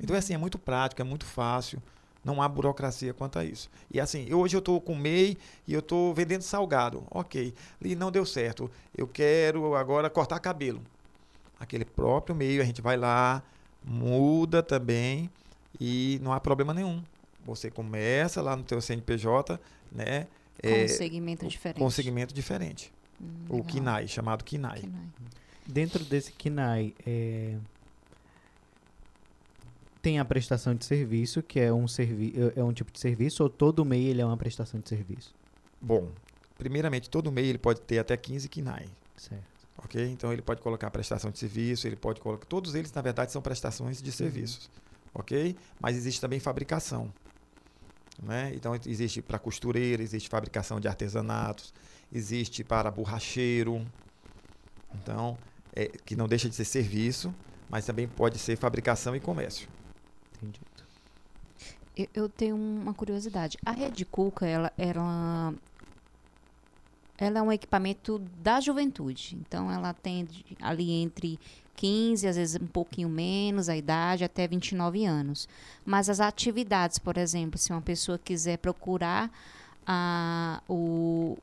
[0.00, 1.82] Então é assim, é muito prático, é muito fácil.
[2.24, 3.68] Não há burocracia quanto a isso.
[3.90, 5.36] E assim, hoje eu estou com MEI
[5.66, 7.04] e eu estou vendendo salgado.
[7.10, 7.52] Ok.
[7.80, 8.70] Li, não deu certo.
[8.96, 10.80] Eu quero agora cortar cabelo.
[11.58, 13.42] Aquele próprio meio, a gente vai lá,
[13.84, 15.28] muda também
[15.80, 17.02] e não há problema nenhum.
[17.44, 20.26] Você começa lá no teu CNPJ, né?
[20.60, 21.78] Com é, um segmento diferente.
[21.78, 22.92] com segmento diferente.
[23.20, 23.64] Hum, O.
[23.64, 24.80] KINAI, chamado KINAI.
[24.80, 25.08] KINAI.
[25.66, 27.56] Dentro desse KINAI, é,
[30.02, 33.44] tem a prestação de serviço, que é um, servi é é um tipo de serviço,
[33.44, 35.32] ou todo MEI ele é uma prestação de serviço?
[35.80, 36.10] Bom,
[36.58, 38.86] primeiramente, todo MEI ele pode ter até 15 KINAI.
[39.16, 39.44] Certo.
[39.78, 40.04] Ok?
[40.08, 42.44] Então ele pode colocar prestação de serviço, ele pode colocar.
[42.46, 44.68] Todos eles, na verdade, são prestações de serviços.
[45.14, 45.56] Ok?
[45.80, 47.12] Mas existe também fabricação.
[48.22, 48.52] Né?
[48.54, 51.72] Então existe para costureira, existe fabricação de artesanatos,
[52.12, 53.86] existe para borracheiro.
[54.94, 55.38] Então,
[55.74, 57.34] é, que não deixa de ser serviço,
[57.68, 59.68] mas também pode ser fabricação e comércio.
[60.36, 60.66] Entendido.
[61.96, 63.58] Eu, eu tenho uma curiosidade.
[63.64, 65.54] A Rede Cuca, ela, ela,
[67.18, 69.36] ela é um equipamento da juventude.
[69.40, 71.38] Então, ela atende ali entre
[71.76, 75.48] 15, às vezes um pouquinho menos, a idade, até 29 anos.
[75.84, 79.30] Mas as atividades, por exemplo, se uma pessoa quiser procurar
[79.86, 81.36] a, o,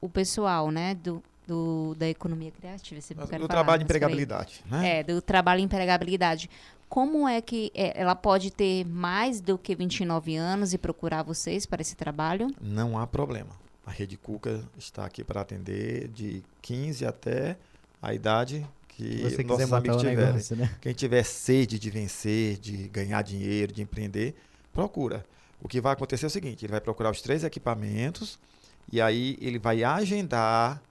[0.00, 4.64] o pessoal né, do, do, da economia criativa, quer Do falar, trabalho de empregabilidade.
[4.66, 4.98] Né?
[4.98, 6.48] É, do trabalho e empregabilidade.
[6.88, 11.64] Como é que é, ela pode ter mais do que 29 anos e procurar vocês
[11.64, 12.48] para esse trabalho?
[12.60, 13.50] Não há problema.
[13.86, 17.56] A Rede Cuca está aqui para atender de 15 até
[18.02, 18.66] a idade
[19.00, 20.26] que você nossos amigos tiverem.
[20.26, 20.70] negócio, né?
[20.80, 24.34] Quem tiver sede de vencer, de ganhar dinheiro, de empreender,
[24.72, 25.24] procura.
[25.60, 28.38] O que vai acontecer é o seguinte: ele vai procurar os três equipamentos
[28.92, 30.82] e aí ele vai agendar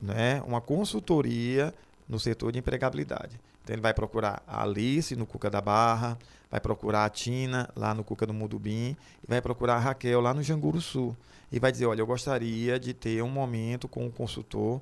[0.00, 1.74] né, uma consultoria
[2.08, 3.40] no setor de empregabilidade.
[3.62, 6.18] Então ele vai procurar a Alice no Cuca da Barra,
[6.50, 10.34] vai procurar a Tina lá no Cuca do Mudubim e vai procurar a Raquel lá
[10.34, 11.16] no Janguru Sul.
[11.52, 14.80] E vai dizer, olha, eu gostaria de ter um momento com o consultor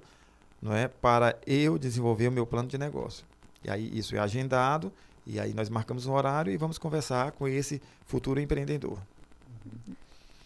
[0.60, 3.24] não é, para eu desenvolver o meu plano de negócio.
[3.64, 4.92] E aí isso é agendado,
[5.26, 8.98] e aí nós marcamos um horário e vamos conversar com esse futuro empreendedor.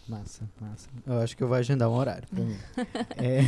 [0.07, 0.89] Massa, massa.
[1.07, 2.57] Eu acho que eu vou agendar um horário pra mim.
[3.17, 3.41] É,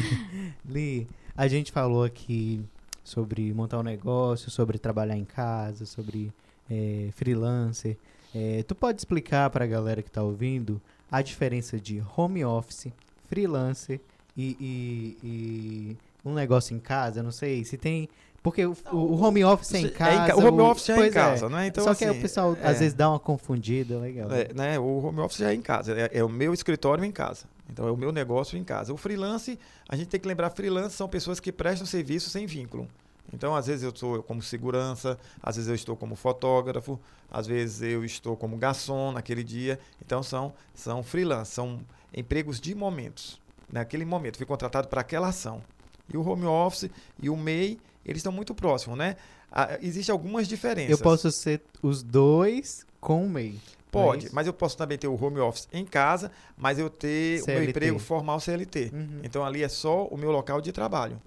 [0.65, 2.63] Li, a gente falou aqui
[3.04, 6.32] sobre montar um negócio, sobre trabalhar em casa, sobre
[6.69, 7.97] é, freelancer.
[8.34, 12.88] É, tu pode explicar pra galera que tá ouvindo a diferença de home office,
[13.28, 13.99] freelancer
[14.36, 17.22] e, e- e um negócio em casa?
[17.22, 18.10] Não sei se tem.
[18.42, 20.36] Porque o, o home office é em É em casa.
[20.36, 21.68] o home office é em pois casa, não é?
[21.68, 22.68] Então, Só que aí assim, o pessoal é.
[22.68, 24.32] às vezes dá uma confundida, legal.
[24.32, 27.46] É, né, o home office é em casa, é, é o meu escritório em casa.
[27.68, 28.94] Então é o meu negócio em casa.
[28.94, 29.58] O freelance,
[29.90, 32.88] a gente tem que lembrar, freelance são pessoas que prestam serviço sem vínculo.
[33.34, 37.00] Então, às vezes eu estou como segurança, às vezes eu estou como fotógrafo,
[37.32, 39.80] às vezes eu estou como garçom naquele dia.
[40.06, 41.80] Então são são freelance, são
[42.16, 43.42] empregos de momentos.
[43.72, 45.64] Naquele momento, fui contratado para aquela ação.
[46.12, 46.89] E o home office
[47.22, 49.15] e o MEI, eles estão muito próximos, né?
[49.52, 50.91] Ah, Existem algumas diferenças.
[50.91, 53.60] Eu posso ser os dois com o MEI.
[53.91, 54.36] Pode, é isso?
[54.36, 57.56] mas eu posso também ter o home office em casa, mas eu ter o meu
[57.56, 57.70] CLT.
[57.70, 58.91] emprego formal CLT.
[58.94, 59.22] Uhum.
[59.24, 61.22] Então ali é só o meu local de trabalho.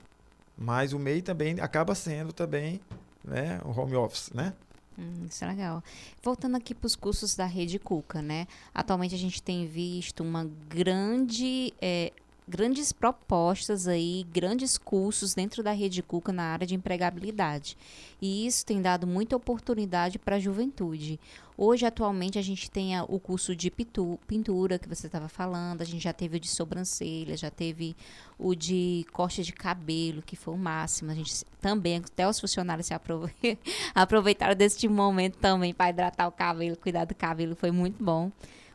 [0.57, 2.81] Mas o MEI também acaba sendo também
[3.25, 4.53] né, o home office, né?
[4.99, 5.83] Hum, isso é legal.
[6.23, 8.47] Voltando aqui para os cursos da Rede Cuca, né?
[8.75, 12.12] Atualmente a gente tem visto uma grande é,
[12.49, 17.77] grandes propostas aí, grandes cursos dentro da Rede Cuca na área de empregabilidade.
[18.21, 21.21] E isso tem dado muita oportunidade para a juventude.
[21.57, 26.03] Hoje, atualmente, a gente tem o curso de pintura que você estava falando, a gente
[26.03, 27.97] já teve o de sobrancelha, já teve
[28.39, 31.11] o de corte de cabelo, que foi o máximo.
[31.11, 32.95] A gente também, até os funcionários se
[33.95, 38.31] aproveitaram deste momento também para hidratar o cabelo, cuidar do cabelo, foi muito bom.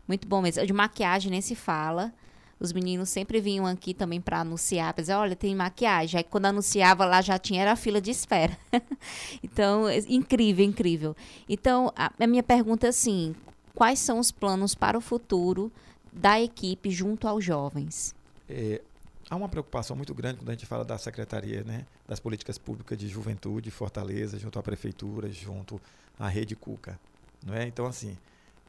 [0.07, 0.65] Muito bom mesmo.
[0.65, 2.13] De maquiagem nem se fala.
[2.59, 6.19] Os meninos sempre vinham aqui também para anunciar, para dizer, olha, tem maquiagem.
[6.19, 8.57] Aí quando anunciava lá já tinha era a fila de espera.
[9.43, 11.15] então, é incrível, incrível.
[11.47, 13.35] Então, a, a minha pergunta é assim,
[13.75, 15.71] quais são os planos para o futuro
[16.11, 18.15] da equipe junto aos jovens?
[18.47, 18.81] É,
[19.29, 22.97] há uma preocupação muito grande quando a gente fala da Secretaria, né, das Políticas Públicas
[22.97, 25.81] de Juventude, Fortaleza, junto à Prefeitura, junto
[26.19, 26.99] à Rede Cuca.
[27.45, 27.67] Não é?
[27.67, 28.17] Então, assim,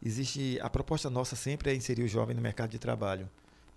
[0.04, 3.28] existe a proposta nossa sempre é inserir o jovem no mercado de trabalho.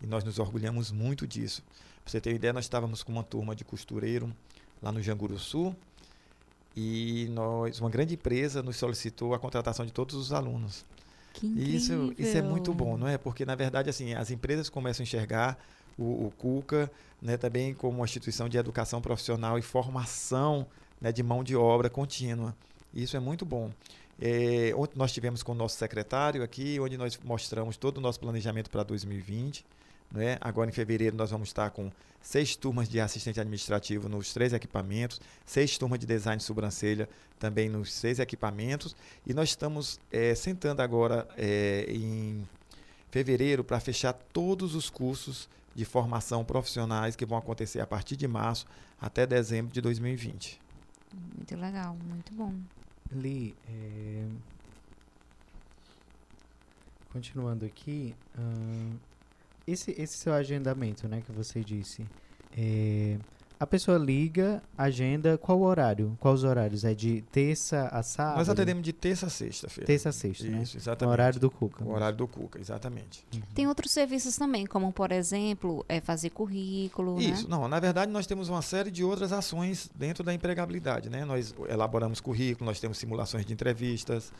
[0.01, 1.63] E nós nos orgulhamos muito disso.
[2.03, 4.33] Para você ter uma ideia, nós estávamos com uma turma de costureiro
[4.81, 5.75] lá no Janguru Sul
[6.79, 10.85] e nós, uma grande empresa nos solicitou a contratação de todos os alunos.
[11.33, 11.75] Que incrível.
[11.75, 13.17] isso, isso é muito bom, não é?
[13.17, 15.57] Porque na verdade assim as empresas começam a enxergar
[15.97, 20.67] o, o Cuca, né, também como uma instituição de educação profissional e formação
[21.01, 22.55] né, de mão de obra contínua.
[22.93, 23.71] Isso é muito bom.
[24.21, 28.19] É, ontem nós tivemos com o nosso secretário aqui, onde nós mostramos todo o nosso
[28.19, 29.65] planejamento para 2020.
[30.11, 30.37] Né?
[30.39, 31.91] Agora, em fevereiro, nós vamos estar com
[32.21, 37.69] seis turmas de assistente administrativo nos três equipamentos, seis turmas de design de sobrancelha também
[37.69, 38.95] nos seis equipamentos.
[39.25, 42.47] E nós estamos é, sentando agora é, em
[43.11, 48.27] fevereiro para fechar todos os cursos de formação profissionais que vão acontecer a partir de
[48.27, 48.65] março
[48.99, 50.59] até dezembro de 2020.
[51.35, 52.53] Muito legal, muito bom.
[53.11, 54.27] Li, é...
[57.13, 58.99] continuando aqui, uh,
[59.67, 62.05] esse, esse seu agendamento, né, que você disse,
[62.57, 63.17] é,
[63.59, 66.15] a pessoa liga, agenda, qual o horário?
[66.19, 66.85] Quais os horários?
[66.85, 68.37] É de terça a sábado?
[68.37, 69.87] Nós atendemos de terça a sexta-feira.
[69.87, 70.61] Terça a sexta, né?
[70.61, 71.09] Isso, exatamente.
[71.09, 71.83] O horário do Cuca.
[71.83, 73.25] O horário do Cuca, exatamente.
[73.33, 73.41] Uhum.
[73.55, 77.23] Tem outros serviços também, como, por exemplo, é fazer currículo, né?
[77.23, 77.43] Isso.
[77.43, 77.49] Né?
[77.49, 81.25] Não, na verdade, nós temos uma série de outras ações dentro da empregabilidade, né?
[81.25, 84.31] Nós elaboramos currículo, nós temos simulações de entrevistas,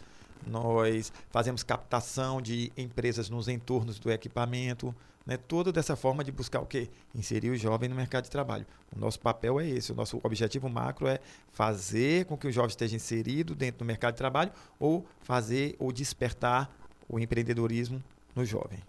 [0.45, 4.93] nós fazemos captação de empresas nos entornos do equipamento,
[5.25, 6.89] né, toda dessa forma de buscar o quê?
[7.13, 8.65] Inserir o jovem no mercado de trabalho.
[8.95, 11.19] O nosso papel é esse, o nosso objetivo macro é
[11.51, 15.91] fazer com que o jovem esteja inserido dentro do mercado de trabalho ou fazer ou
[15.91, 16.71] despertar
[17.09, 18.01] o empreendedorismo
[18.33, 18.79] no jovem.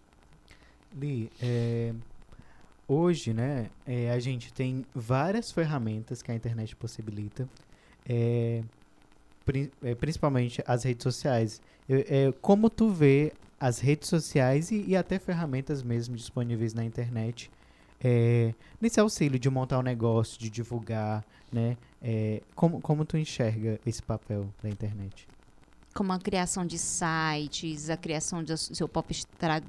[0.97, 1.93] Li, é,
[2.87, 7.49] hoje, né, é, a gente tem várias ferramentas que a internet possibilita,
[8.09, 8.63] é,
[9.99, 11.61] principalmente as redes sociais.
[11.89, 17.51] É, como tu vê as redes sociais e, e até ferramentas mesmo disponíveis na internet
[18.01, 21.77] é, nesse auxílio de montar um negócio, de divulgar, né?
[22.01, 25.27] É, como, como tu enxerga esse papel da internet?
[25.95, 29.63] Como a criação de sites, a criação do seu próprio Instagram,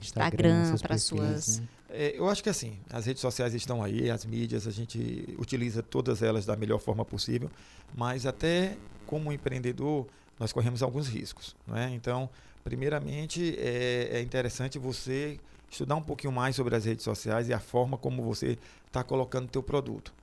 [0.00, 1.58] Instagram para suas...
[1.58, 1.68] Né?
[1.94, 5.82] É, eu acho que assim, as redes sociais estão aí, as mídias, a gente utiliza
[5.82, 7.50] todas elas da melhor forma possível,
[7.96, 8.76] mas até
[9.06, 10.06] como empreendedor,
[10.38, 11.90] nós corremos alguns riscos, não é?
[11.90, 12.28] Então,
[12.64, 15.38] Primeiramente, é, é interessante você
[15.70, 19.44] estudar um pouquinho mais sobre as redes sociais e a forma como você está colocando
[19.44, 20.14] o teu produto.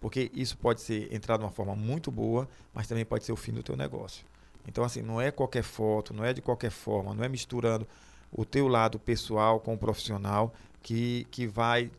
[0.00, 3.36] Porque isso pode ser entrar de uma forma muito boa, mas também pode ser o
[3.36, 4.24] fim do teu negócio.
[4.66, 7.86] Então, assim, não é qualquer foto, não é de qualquer forma, não é misturando
[8.32, 11.90] o teu lado pessoal com o profissional que, que vai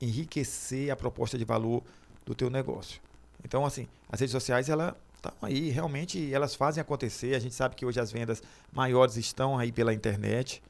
[0.00, 1.82] enriquecer a proposta de valor
[2.24, 3.00] do teu negócio.
[3.44, 7.34] Então, assim, as redes sociais, ela estão aí, realmente elas fazem acontecer.
[7.34, 10.62] A gente sabe que hoje as vendas maiores estão aí pela internet,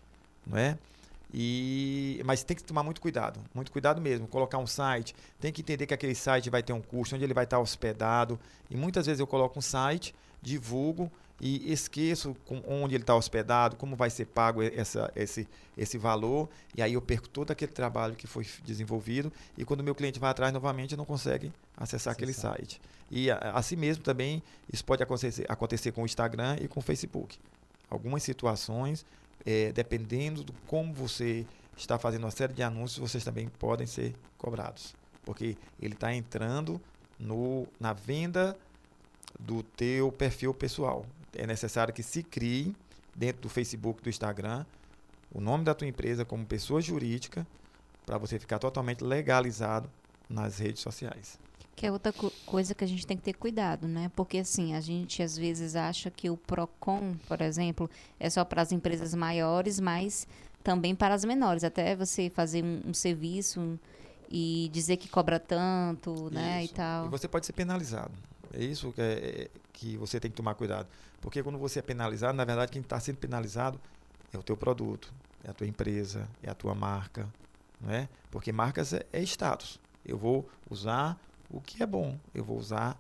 [0.46, 0.76] não é?
[1.32, 4.26] E, mas tem que tomar muito cuidado, muito cuidado mesmo.
[4.26, 7.34] Colocar um site, tem que entender que aquele site vai ter um custo, onde ele
[7.34, 8.38] vai estar hospedado.
[8.68, 13.76] E muitas vezes eu coloco um site, divulgo e esqueço com, onde ele está hospedado,
[13.76, 18.14] como vai ser pago essa, esse, esse valor, e aí eu perco todo aquele trabalho
[18.14, 22.12] que foi desenvolvido, e quando o meu cliente vai atrás novamente, não consegue acessar, acessar.
[22.12, 22.80] aquele site.
[23.10, 27.38] E assim mesmo também isso pode acontecer, acontecer com o Instagram e com o Facebook.
[27.88, 29.04] Algumas situações,
[29.44, 31.44] é, dependendo do como você
[31.76, 34.94] está fazendo uma série de anúncios, vocês também podem ser cobrados.
[35.24, 36.80] Porque ele está entrando
[37.18, 38.56] no, na venda
[39.38, 41.04] do teu perfil pessoal.
[41.34, 42.74] É necessário que se crie
[43.14, 44.64] dentro do Facebook, do Instagram,
[45.32, 47.46] o nome da tua empresa como pessoa jurídica
[48.04, 49.90] para você ficar totalmente legalizado
[50.28, 51.38] nas redes sociais.
[51.76, 54.10] Que é outra co coisa que a gente tem que ter cuidado, né?
[54.14, 57.88] Porque assim, a gente às vezes acha que o PROCON, por exemplo,
[58.18, 60.26] é só para as empresas maiores, mas
[60.62, 61.64] também para as menores.
[61.64, 63.78] Até você fazer um, um serviço
[64.30, 66.64] e dizer que cobra tanto, né?
[66.64, 66.72] Isso.
[66.72, 67.06] E tal.
[67.06, 68.12] E você pode ser penalizado.
[68.52, 70.88] É isso que, é, que você tem que tomar cuidado.
[71.20, 73.80] Porque quando você é penalizado, na verdade, quem está sendo penalizado
[74.32, 75.12] é o teu produto,
[75.44, 77.28] é a tua empresa, é a tua marca,
[77.80, 78.08] não é?
[78.30, 79.80] Porque marcas é, é status.
[80.04, 81.18] Eu vou usar
[81.50, 82.18] o que é bom.
[82.34, 82.98] Eu vou usar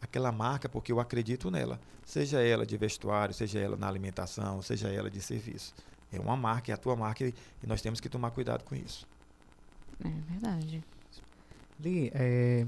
[0.00, 1.80] aquela marca porque eu acredito nela.
[2.04, 5.74] Seja ela de vestuário, seja ela na alimentação, seja ela de serviço.
[6.10, 7.34] É uma marca, é a tua marca e
[7.64, 9.06] nós temos que tomar cuidado com isso.
[10.02, 10.82] É verdade.
[11.78, 12.66] Li, é,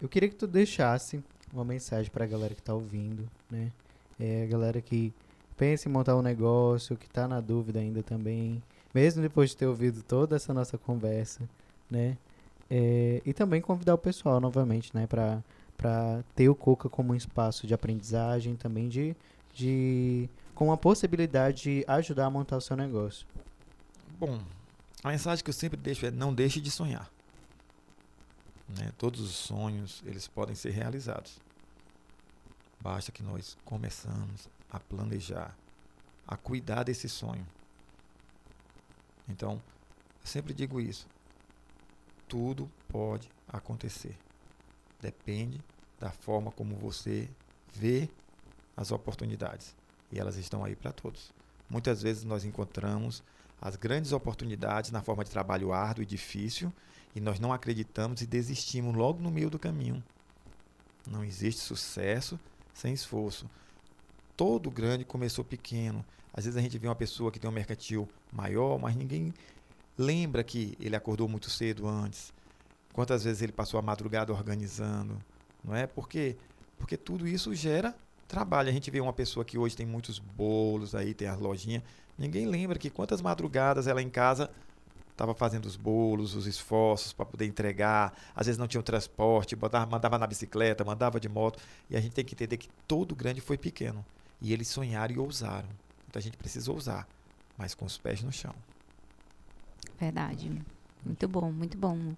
[0.00, 3.70] eu queria que tu deixasse uma mensagem para a galera que está ouvindo, né?
[4.18, 5.12] É, a galera que
[5.56, 8.62] pensa em montar um negócio, que está na dúvida ainda também,
[8.94, 11.48] mesmo depois de ter ouvido toda essa nossa conversa,
[11.90, 12.16] né?
[12.70, 15.42] É, e também convidar o pessoal novamente, né, para
[15.76, 19.14] para ter o Coca como um espaço de aprendizagem, também de,
[19.52, 23.26] de com a possibilidade de ajudar a montar o seu negócio.
[24.18, 24.40] Bom,
[25.04, 27.10] a mensagem que eu sempre deixo é não deixe de sonhar.
[28.68, 28.92] Né?
[28.98, 31.38] Todos os sonhos eles podem ser realizados.
[32.80, 35.56] Basta que nós começamos a planejar,
[36.26, 37.46] a cuidar desse sonho.
[39.28, 39.62] Então,
[40.22, 41.06] eu sempre digo isso
[42.28, 44.16] tudo pode acontecer.
[45.00, 45.60] Depende
[45.98, 47.28] da forma como você
[47.72, 48.08] vê
[48.76, 49.74] as oportunidades.
[50.10, 51.32] E elas estão aí para todos.
[51.68, 53.22] Muitas vezes nós encontramos
[53.60, 56.72] as grandes oportunidades na forma de trabalho árduo e difícil
[57.16, 60.04] e nós não acreditamos e desistimos logo no meio do caminho.
[61.10, 62.38] Não existe sucesso
[62.72, 63.50] sem esforço.
[64.36, 66.04] Todo grande começou pequeno.
[66.32, 69.32] Às vezes a gente vê uma pessoa que tem um mercantil maior, mas ninguém
[69.98, 72.32] Lembra que ele acordou muito cedo antes?
[72.92, 75.18] Quantas vezes ele passou a madrugada organizando?
[75.64, 75.86] Não é?
[75.86, 76.36] Porque
[76.78, 77.94] porque tudo isso gera
[78.28, 78.68] trabalho.
[78.68, 81.82] A gente vê uma pessoa que hoje tem muitos bolos aí, tem as lojinhas.
[82.18, 84.50] Ninguém lembra que quantas madrugadas ela em casa
[85.16, 88.12] estava fazendo os bolos, os esforços para poder entregar.
[88.34, 91.58] Às vezes não tinha o transporte, mandava, mandava na bicicleta, mandava de moto.
[91.88, 94.04] E a gente tem que entender que todo grande foi pequeno.
[94.40, 95.68] E eles sonharam e ousaram.
[96.06, 97.08] Então a gente precisa ousar,
[97.56, 98.54] mas com os pés no chão.
[99.98, 100.52] Verdade.
[101.04, 102.14] Muito bom, muito bom.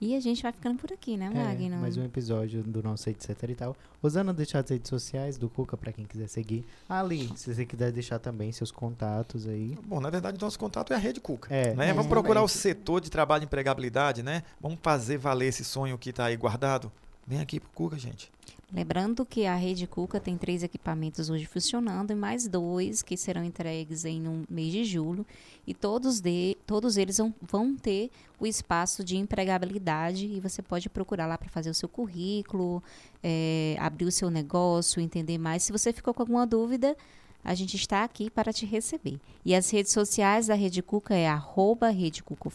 [0.00, 1.74] E a gente vai ficando por aqui, né, Magno?
[1.74, 3.76] É, mais um episódio do nosso etc e tal.
[4.02, 6.64] Usando deixar as redes sociais do Cuca para quem quiser seguir.
[6.88, 9.76] Ali, se você quiser deixar também seus contatos aí.
[9.84, 11.54] Bom, na verdade, o nosso contato é a Rede Cuca.
[11.54, 11.92] É, né?
[11.92, 14.42] Vamos procurar o setor de trabalho e empregabilidade, né?
[14.58, 16.90] Vamos fazer valer esse sonho que está aí guardado.
[17.26, 18.32] Vem aqui pro Cuca, gente.
[18.72, 23.42] Lembrando que a Rede Cuca tem três equipamentos hoje funcionando e mais dois que serão
[23.42, 25.26] entregues em no mês de julho.
[25.66, 30.88] E todos, de, todos eles vão, vão ter o espaço de empregabilidade e você pode
[30.88, 32.80] procurar lá para fazer o seu currículo,
[33.22, 35.64] é, abrir o seu negócio, entender mais.
[35.64, 36.96] Se você ficou com alguma dúvida,
[37.42, 39.18] a gente está aqui para te receber.
[39.44, 42.48] E as redes sociais da Rede Cuca é arroba Rede Cuca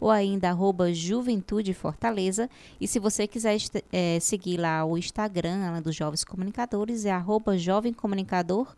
[0.00, 2.48] ou ainda arroba Juventude Fortaleza.
[2.80, 3.56] E se você quiser
[3.92, 8.74] é, seguir lá o Instagram lá dos Jovens Comunicadores, é arroba Jovem Comunicador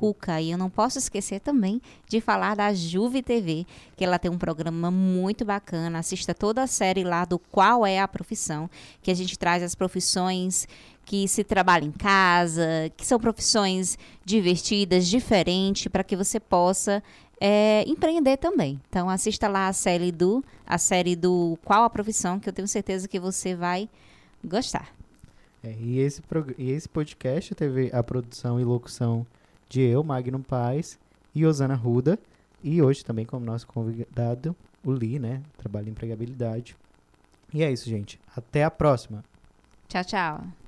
[0.00, 0.40] Cuca.
[0.40, 4.38] E eu não posso esquecer também de falar da Juve TV, que ela tem um
[4.38, 5.98] programa muito bacana.
[5.98, 8.70] Assista toda a série lá do Qual é a Profissão,
[9.02, 10.66] que a gente traz as profissões
[11.04, 17.02] que se trabalha em casa, que são profissões divertidas, diferentes, para que você possa
[17.40, 18.78] é, empreender também.
[18.88, 22.68] Então assista lá a série do a série do Qual a Profissão, que eu tenho
[22.68, 23.88] certeza que você vai
[24.44, 24.94] gostar.
[25.64, 26.22] É, e, esse
[26.58, 29.26] e esse podcast teve a produção e locução
[29.68, 30.98] de eu, Magno Paz
[31.34, 32.18] e Osana Ruda.
[32.62, 35.42] E hoje também como nosso convidado, o Li, né?
[35.56, 36.76] Trabalho em empregabilidade.
[37.52, 38.20] E é isso, gente.
[38.36, 39.24] Até a próxima.
[39.88, 40.59] Tchau, tchau.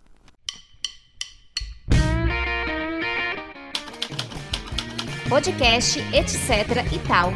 [5.32, 7.32] Podcast, etc e tal.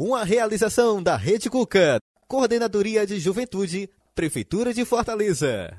[0.00, 5.76] Uma realização da Rede Cuca, Coordenadoria de Juventude, Prefeitura de Fortaleza.